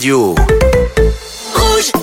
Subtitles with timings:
[0.00, 0.59] radio.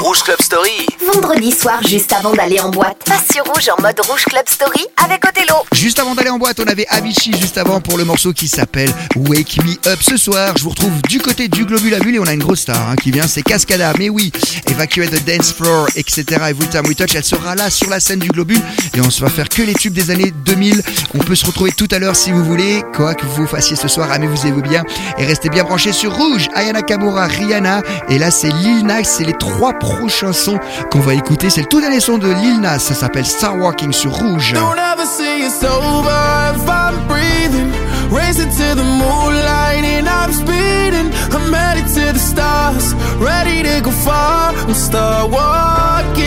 [0.08, 0.18] Rouge.
[0.28, 0.86] Club Story.
[1.14, 2.98] Vendredi soir, juste avant d'aller en boîte.
[3.06, 5.56] Passe sur Rouge en mode Rouge Club Story avec Othello.
[5.74, 8.94] Juste avant d'aller en boîte, on avait Avicii juste avant pour le morceau qui s'appelle
[9.16, 10.00] Wake Me Up.
[10.02, 12.62] Ce soir, je vous retrouve du côté du Globule à et on a une grosse
[12.62, 13.94] star hein, qui vient, c'est Cascada.
[13.98, 14.34] Mais oui,
[14.70, 16.26] Evacuate the Dance Floor, etc.
[16.50, 18.62] Every Time We Touch, elle sera là sur la scène du Globule
[18.96, 20.84] et on se va faire que les tubes des années 2000.
[21.16, 23.88] On peut se retrouver tout à l'heure si vous voulez, quoi que vous fassiez ce
[23.88, 24.84] soir, amusez-vous bien
[25.18, 26.50] et restez bien branchés sur Rouge.
[26.54, 30.60] Ayana Kamura, Rihanna et là c'est Lil Nas, c'est les trois prochains sons
[30.92, 31.50] qu'on va écouter.
[31.50, 34.54] C'est le tout dernier son de Lil Nas, ça s'appelle Star Walking sur Rouge.
[34.54, 37.72] Don't ever see it's over if I'm breathing.
[38.12, 41.12] Racing to the moonlight and I'm speeding.
[41.34, 44.54] I'm headed to the stars, ready to go far.
[44.68, 46.26] I'm start walking.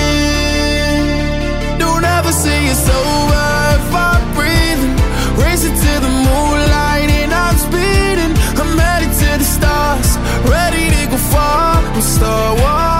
[1.78, 3.46] Don't ever see it's over
[3.78, 4.96] if I'm breathing.
[5.36, 8.34] Racing to the moonlight and I'm speeding.
[8.60, 11.82] I'm headed to the stars, ready to go far.
[11.94, 12.99] I'm start walking.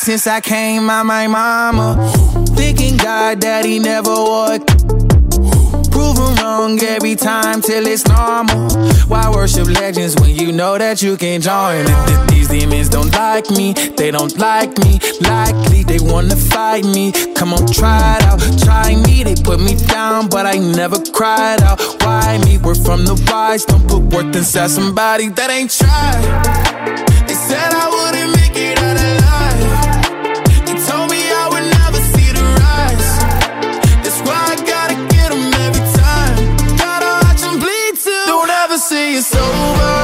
[0.00, 1.96] since I came out my mama.
[2.56, 4.66] Thinking God he never would.
[5.90, 8.70] Proven wrong every time till it's normal.
[9.08, 11.84] Why worship legends when you know that you can join?
[11.84, 14.98] Th- th- These demons don't like me, they don't like me.
[15.20, 17.12] Likely they wanna fight me.
[17.34, 19.22] Come on, try it out, try me.
[19.24, 21.78] They put me down, but I never cried out.
[22.02, 22.56] Why me?
[22.58, 27.26] We're from the wise, don't put worth inside somebody that ain't tried.
[27.28, 27.89] They said I
[39.12, 39.99] it's over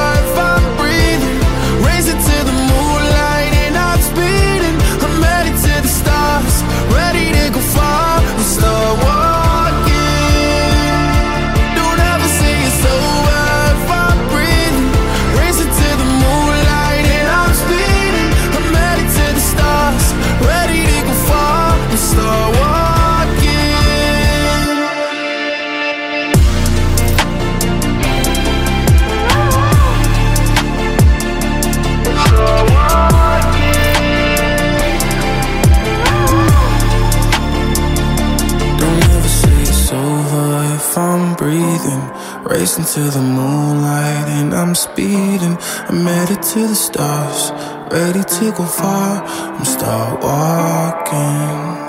[42.77, 45.57] Racing to the moonlight and I'm speeding.
[45.89, 47.51] I'm headed to the stars,
[47.91, 49.23] ready to go far.
[49.25, 51.87] I'm start walking.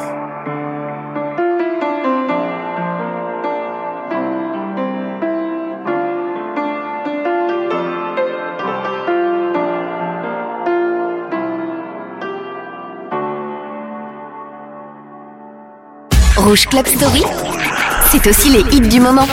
[16.39, 17.25] Rouge Club Story,
[18.11, 19.27] c'est aussi les hits du moment.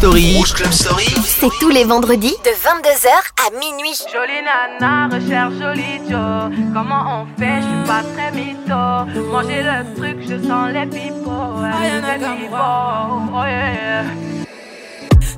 [0.00, 0.34] Story.
[0.34, 1.14] Rouge Club Story.
[1.26, 3.10] C'est tous les vendredis de 22h
[3.46, 3.92] à minuit.
[4.10, 6.50] Jolie nana, recherche joli Joe.
[6.72, 9.30] Comment on fait, je suis pas très mytho.
[9.30, 11.60] Manger le truc, je sens les pipots.
[13.34, 14.04] Oh yeah.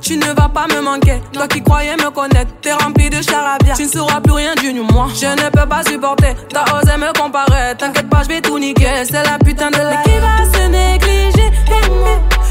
[0.00, 3.74] Tu ne vas pas me manquer, toi qui croyais me connaître, t'es rempli de charabia.
[3.74, 5.08] Tu ne sauras plus rien du nu, moi.
[5.12, 7.74] Je ne peux pas supporter, t'as osé me comparer.
[7.76, 9.96] T'inquiète pas, je vais tout niquer, c'est la putain de la.
[10.04, 11.50] qui va se négliger?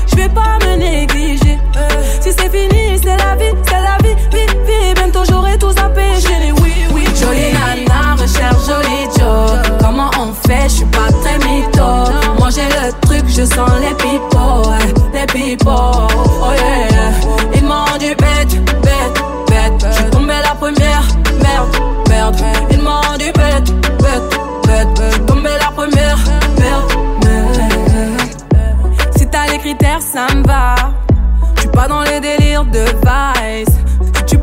[0.08, 1.11] Je vais pas me négliger.
[2.38, 4.94] C'est fini, c'est la vie, c'est la vie, vie, vie.
[4.96, 6.04] Bientôt j'aurai tout zappé.
[6.20, 7.04] J'ai les oui, oui.
[7.16, 9.60] Jolie nana, recherche joli Joe.
[9.80, 10.64] Comment on fait?
[10.64, 12.12] Je suis pas très mytho.
[12.40, 14.72] Moi j'ai le truc, je sens les pipots,
[15.14, 16.08] les pipots.
[16.44, 16.91] Oh yeah.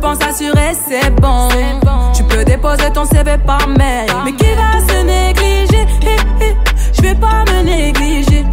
[0.09, 1.49] Tu penses assurer, c'est bon.
[2.15, 4.07] Tu peux déposer ton CV par mail.
[4.25, 5.87] Mais qui va se négliger?
[6.95, 8.47] Je vais pas me négliger.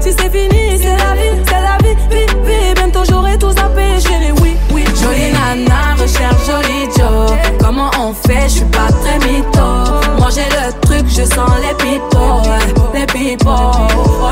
[0.00, 2.74] Si c'est fini, c'est la vie, c'est la vie, vie, vie.
[2.76, 3.50] Bientôt j'aurai tout.
[3.98, 4.84] J'ai les oui, oui.
[5.02, 7.36] Jolie nana, recherche joli Joe.
[7.58, 8.44] Comment on fait?
[8.44, 10.30] Je suis pas très mytho.
[10.32, 12.42] J'ai le truc, je sens les pipots,
[12.94, 13.50] les pipots.
[13.50, 14.30] Oh.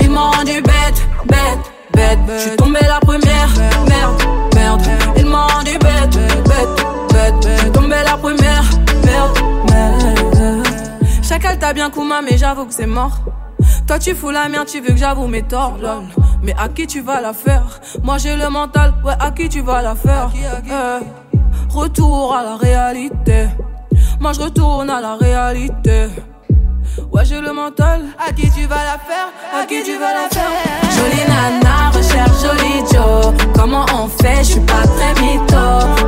[0.00, 2.18] Ils m'ont dit bête, bête, bête.
[2.36, 3.37] Je suis tombé la première,
[7.32, 8.64] bête, la première,
[9.04, 9.38] merde,
[9.70, 10.66] merde.
[11.22, 13.18] Chacal t'a bien Kuma, mais j'avoue que c'est mort.
[13.86, 16.04] Toi tu fous la merde, tu veux que j'avoue mes torts, lol.
[16.42, 17.80] Mais à qui tu vas la faire?
[18.02, 20.30] Moi j'ai le mental, ouais, à qui tu vas la faire?
[20.34, 23.48] Eh, Retour à la réalité.
[24.20, 26.08] Moi je retourne à la réalité.
[27.12, 28.02] Ouais, j'ai le mental.
[28.18, 29.28] À qui tu vas la faire?
[29.54, 30.50] À qui tu vas la faire?
[30.96, 33.34] Jolie nana, recherche joli Joe.
[33.54, 34.38] Comment on fait?
[34.38, 35.56] Je suis pas très mytho.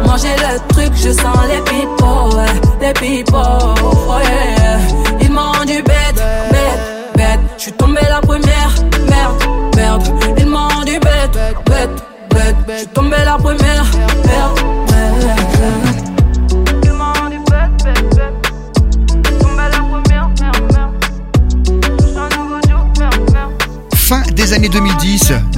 [0.04, 2.46] Moi j'ai le truc, je sens les ouais,
[2.80, 3.74] les pipots.
[3.82, 4.78] Oh yeah.
[5.20, 7.40] Ils m'ont dit bête, bête, bête.
[7.56, 8.74] Je suis tombé la première,
[9.08, 9.42] merde,
[9.76, 10.19] merde.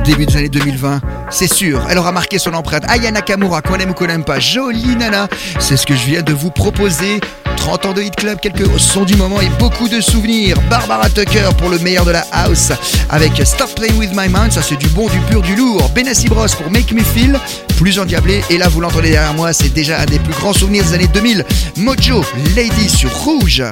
[0.03, 2.85] Début des années 2020, c'est sûr, elle aura marqué son empreinte.
[2.89, 5.29] Aya Nakamura, qu'on aime ou qu'on n'aime pas, jolie nana,
[5.59, 7.21] c'est ce que je viens de vous proposer.
[7.57, 10.57] 30 ans de hit club, quelques sons du moment et beaucoup de souvenirs.
[10.69, 12.73] Barbara Tucker pour le meilleur de la house
[13.09, 15.89] avec Stop Playing With My Mind, ça c'est du bon, du pur, du lourd.
[15.95, 17.39] Benassi Bros pour Make Me Feel,
[17.77, 18.43] plus endiablé.
[18.51, 21.09] Et là vous l'entendez derrière moi, c'est déjà un des plus grands souvenirs des années
[21.09, 21.45] 2000.
[21.77, 22.25] Mojo,
[22.57, 23.63] Lady sur Rouge.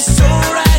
[0.00, 0.69] just alright.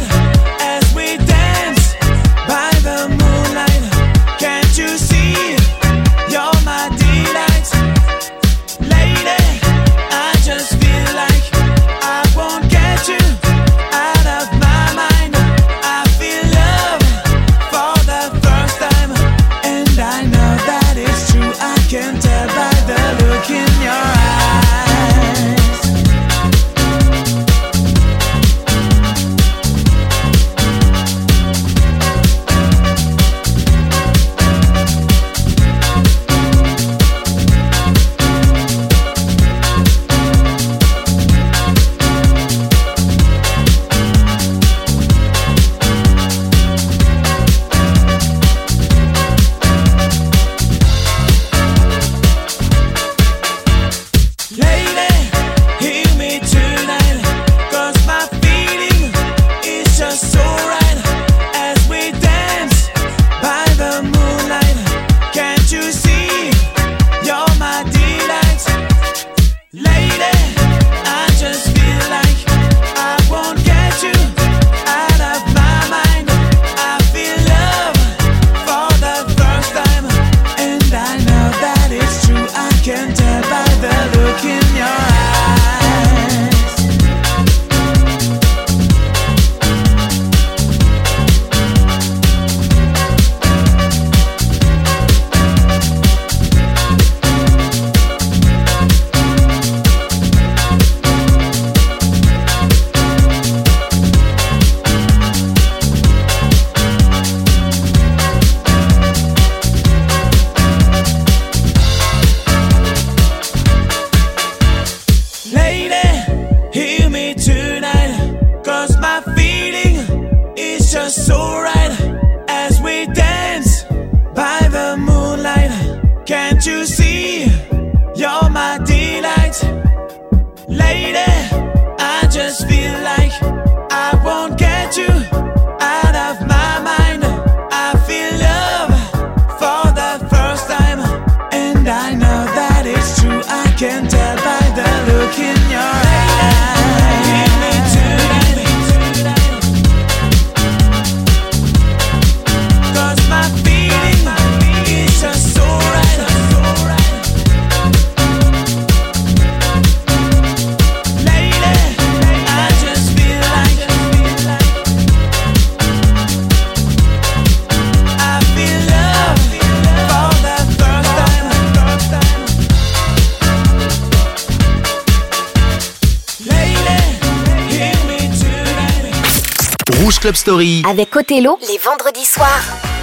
[180.20, 180.84] Club Story.
[180.90, 183.01] Avec Othello, les vendredis soirs.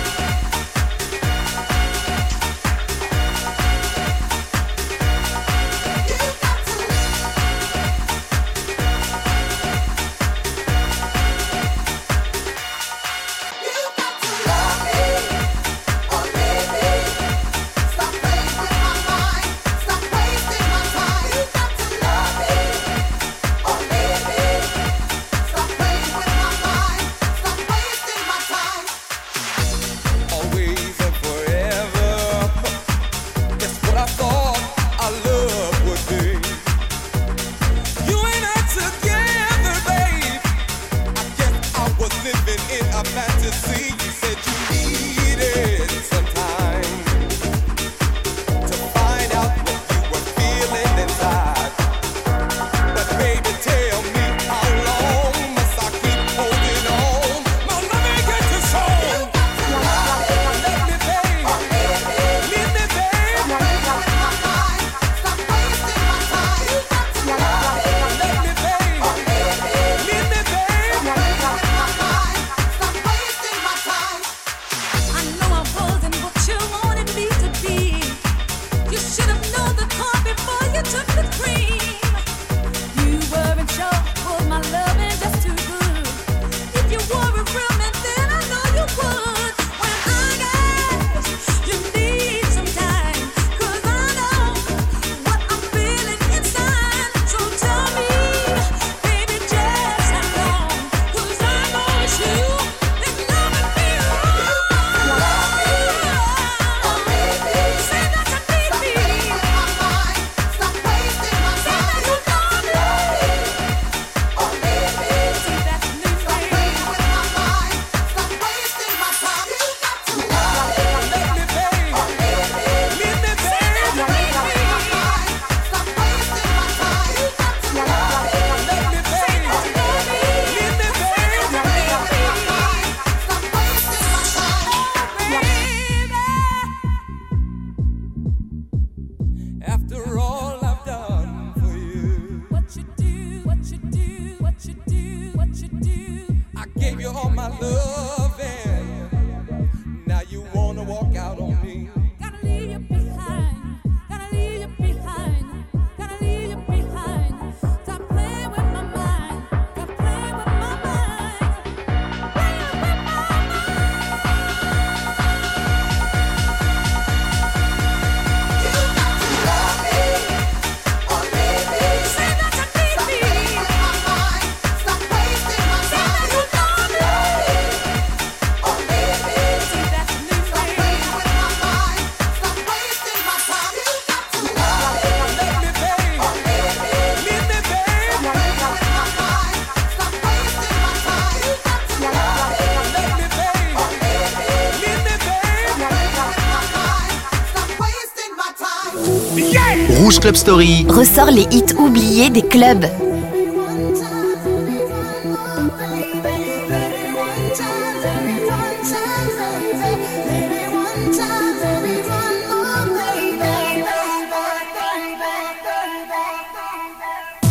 [200.28, 202.84] Club Story ressort les hits oubliés des clubs.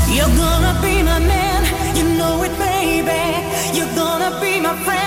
[0.07, 1.63] You're gonna be my man,
[1.96, 3.10] you know it, baby.
[3.74, 5.07] You're gonna be my friend.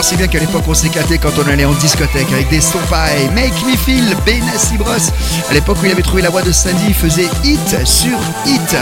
[0.00, 3.28] Pensez bien qu'à l'époque, on s'éclatait quand on allait en discothèque avec des sons pareils.
[3.34, 4.94] Make Me Feel, Benassi Bros.
[5.50, 8.76] À l'époque où il avait trouvé la voix de Sandy, il faisait hit sur hit.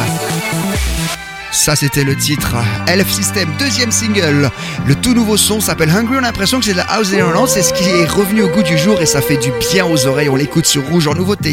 [1.50, 2.54] Ça, c'était le titre.
[2.87, 4.48] Elf System, deuxième single.
[4.87, 6.14] Le tout nouveau son s'appelle Hungry.
[6.14, 7.48] On a l'impression que c'est de la house Irlande.
[7.48, 10.07] C'est ce qui est revenu au goût du jour et ça fait du bien aux
[10.07, 10.28] oreilles.
[10.28, 11.52] On l'écoute sur Rouge en nouveauté.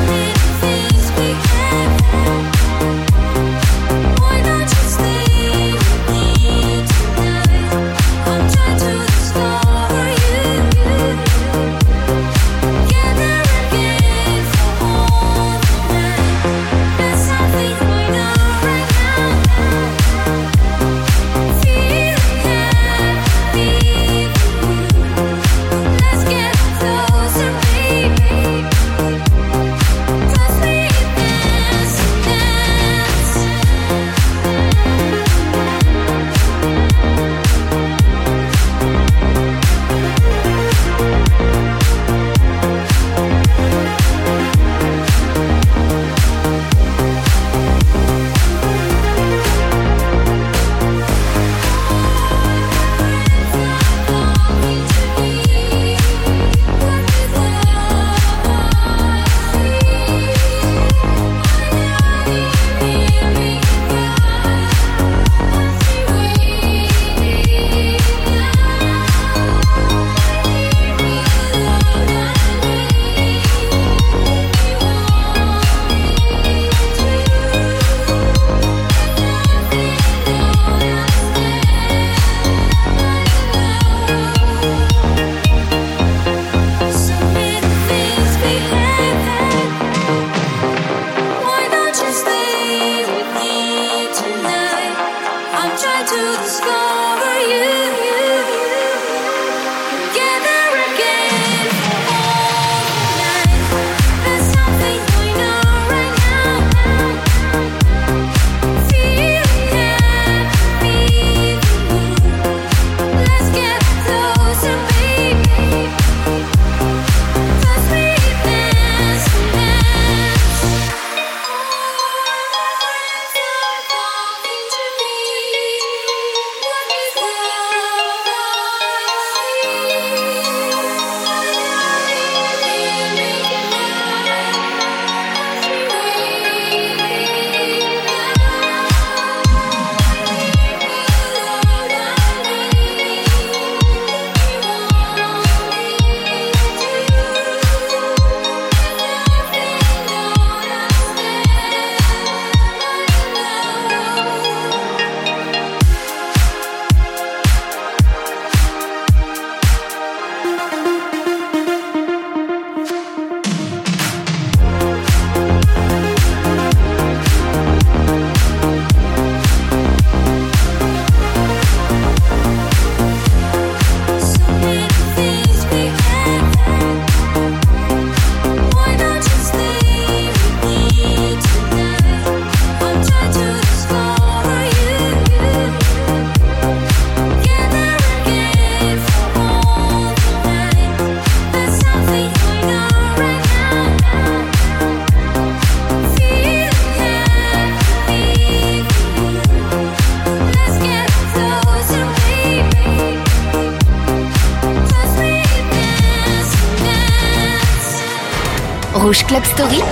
[209.31, 209.90] Club Story,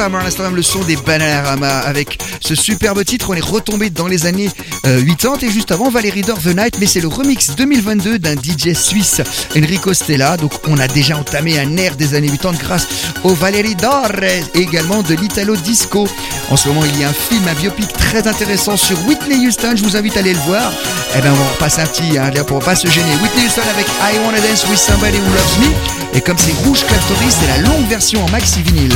[0.00, 3.28] Summer, l'instant le son des Bananarama avec ce superbe titre.
[3.28, 4.48] On est retombé dans les années
[4.86, 8.34] euh, 80 et juste avant Valérie Dor The Night, mais c'est le remix 2022 d'un
[8.34, 9.20] DJ suisse,
[9.54, 10.38] Enrico Stella.
[10.38, 12.88] Donc on a déjà entamé un air des années 80 grâce
[13.24, 16.08] au Valérie Dor et également de l'Italo Disco.
[16.48, 19.74] En ce moment, il y a un film, un biopic très intéressant sur Whitney Houston.
[19.76, 20.72] Je vous invite à aller le voir.
[21.14, 23.12] Eh ben, on va repasser un petit, hein, là, pour pas se gêner.
[23.22, 26.16] Whitney Houston avec I Wanna Dance with Somebody Who Loves Me.
[26.16, 28.94] Et comme c'est Rouge Club c'est la longue version en maxi vinyle.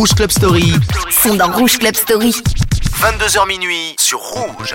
[0.00, 0.72] Rouge Club Story
[1.10, 2.34] sont dans Rouge Club Story.
[3.02, 4.74] 22h minuit sur Rouge.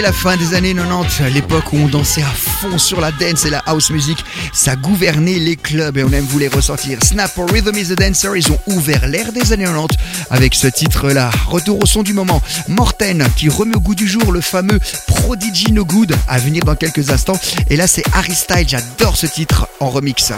[0.00, 3.50] La fin des années 90, l'époque où on dansait à fond sur la dance et
[3.50, 6.98] la house music, ça gouvernait les clubs et on aime vous les ressortir.
[7.02, 9.98] Snap pour Rhythm is the Dancer, ils ont ouvert l'ère des années 90
[10.30, 11.30] avec ce titre-là.
[11.48, 15.72] Retour au son du moment, Morten qui remet au goût du jour le fameux Prodigy
[15.72, 17.38] No Good à venir dans quelques instants.
[17.68, 20.32] Et là c'est Harry Styles, j'adore ce titre en remix.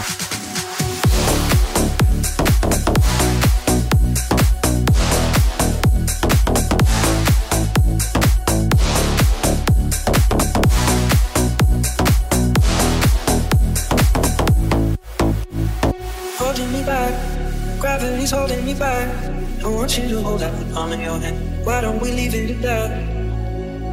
[20.76, 21.64] Of your hand.
[21.64, 22.90] Why don't we leave it at that?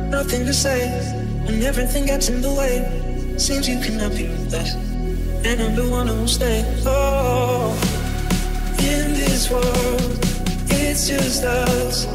[0.10, 0.90] Nothing to say,
[1.48, 3.38] and everything gets in the way.
[3.38, 4.74] Seems you cannot be with us,
[5.46, 6.64] and I'm the one who will stay.
[6.86, 7.74] Oh,
[8.80, 10.20] in this world,
[10.70, 12.06] it's just us.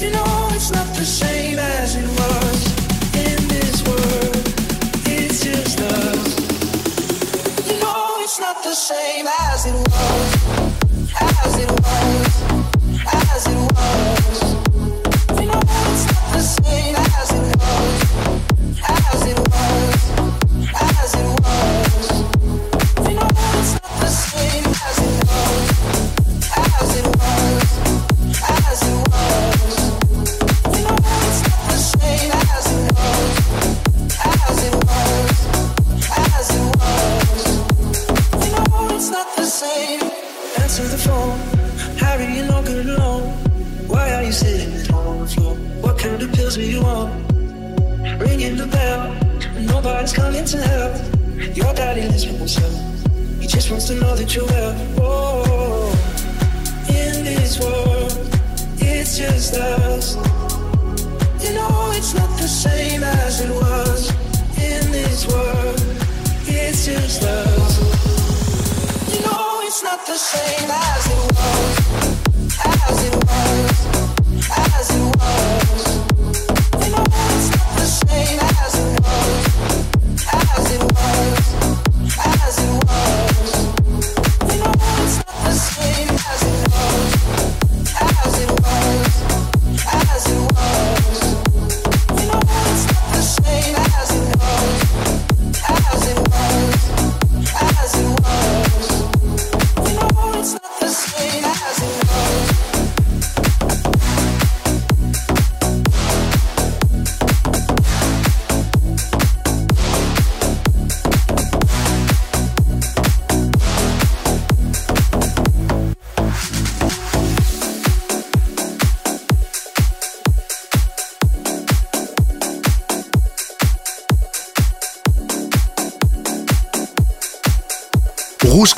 [0.00, 2.58] You know it's not the same as it was.
[3.26, 4.36] In this world,
[5.06, 6.28] it's just us.
[7.66, 9.87] You know it's not the same as it was,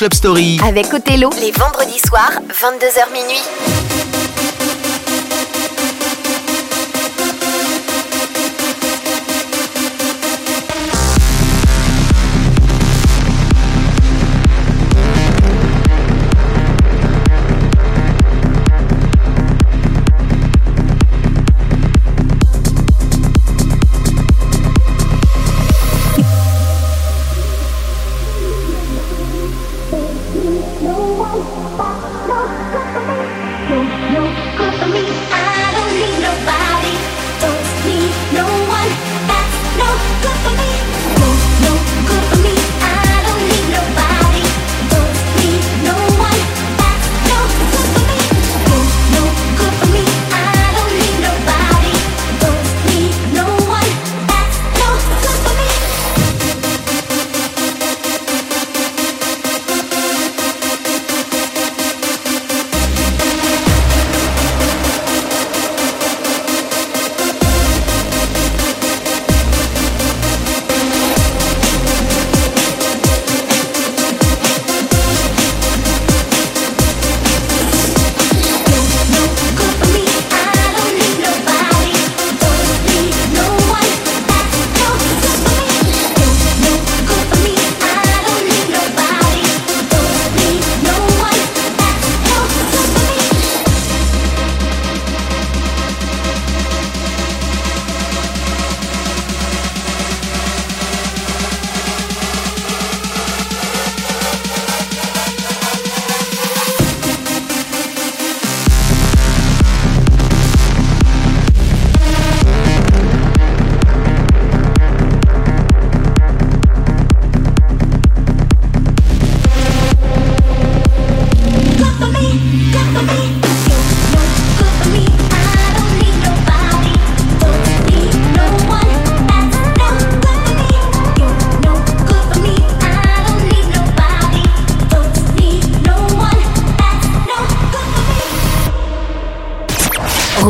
[0.00, 0.58] Club Story.
[0.66, 3.42] Avec Othello, les vendredis soirs, 22h minuit.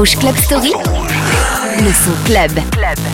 [0.01, 2.53] Rouge Club Story, le son club.
[2.57, 3.09] I'm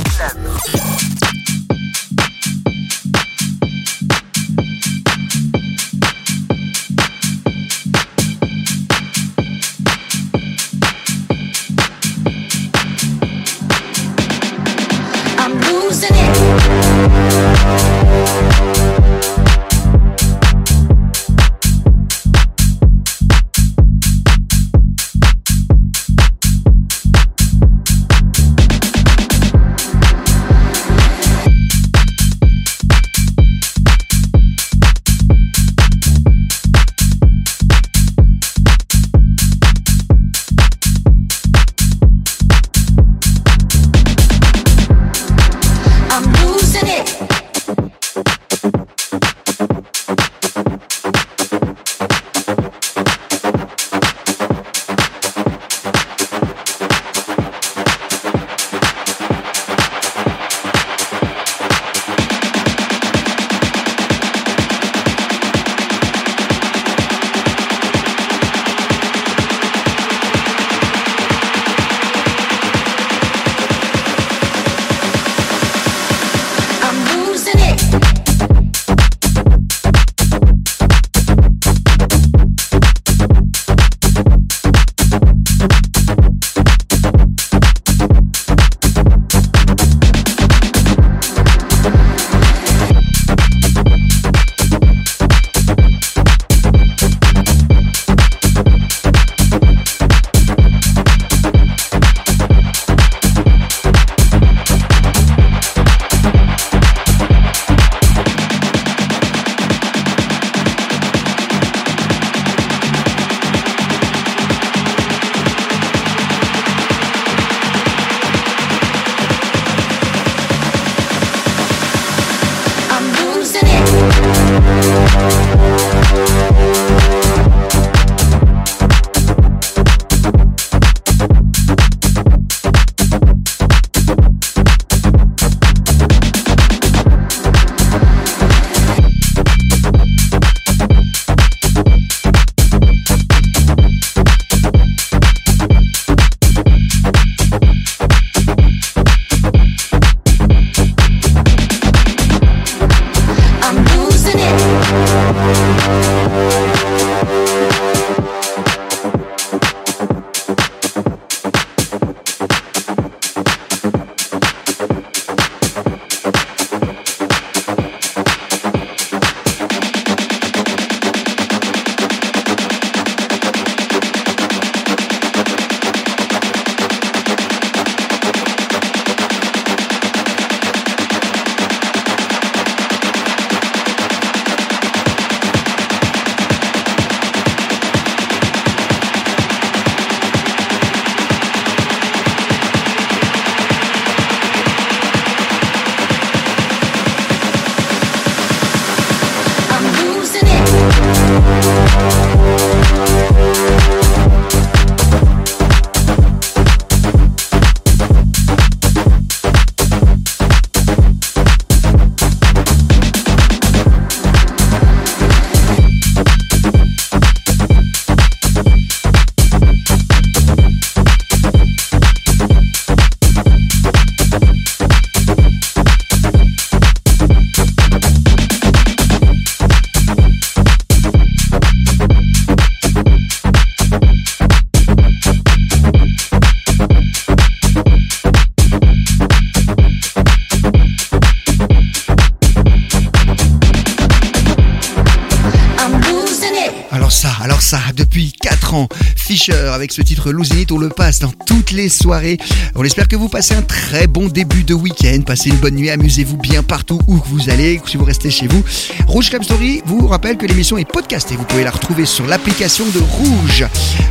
[249.49, 252.38] Avec ce titre Losing It, on le passe dans toutes les soirées.
[252.74, 255.90] On espère que vous passez un très bon début de week-end, passez une bonne nuit,
[255.90, 258.64] amusez-vous bien partout où vous allez, si vous restez chez vous.
[259.07, 262.84] Rouge Club Story vous rappelle que l'émission est podcastée, vous pouvez la retrouver sur l'application
[262.86, 263.64] de Rouge.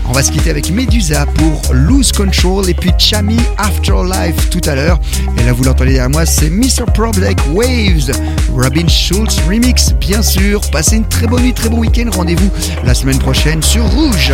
[0.08, 4.76] On va se quitter avec Medusa pour Lose Control et puis Chami Afterlife tout à
[4.76, 5.00] l'heure.
[5.38, 6.86] Et là vous l'entendez derrière moi, c'est Mr.
[6.94, 8.12] Problem Waves,
[8.54, 10.62] Robin Schulz remix bien sûr.
[10.72, 12.50] Passez une très bonne nuit, très bon week-end, rendez-vous
[12.86, 14.34] la semaine prochaine sur Rouge.